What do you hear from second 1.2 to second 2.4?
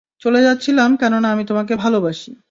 আমি তোমাকে ভালোবাসি।